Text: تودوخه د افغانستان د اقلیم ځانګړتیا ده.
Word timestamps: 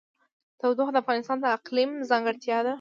تودوخه 0.59 0.91
د 0.93 0.97
افغانستان 1.03 1.37
د 1.41 1.45
اقلیم 1.57 1.91
ځانګړتیا 2.09 2.57
ده. 2.65 2.69